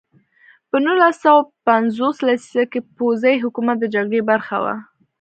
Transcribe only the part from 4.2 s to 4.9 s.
برخه وه.